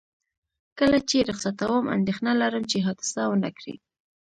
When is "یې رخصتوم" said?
1.19-1.83